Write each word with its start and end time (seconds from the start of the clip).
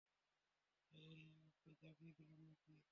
হেই, 0.93 1.19
ওকে 1.51 1.71
জাগিয়ে 1.81 2.13
দিলাম 2.17 2.39
নাকি? 2.47 2.75